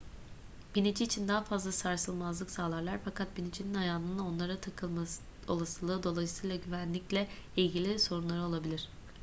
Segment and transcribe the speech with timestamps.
[0.75, 5.05] binici için daha fazla sarsılmazlık sağlarlar fakat binicinin ayağının onlara takılma
[5.47, 8.89] olasılığı dolayısıyla güvenlikle ilgili sorunları olabilir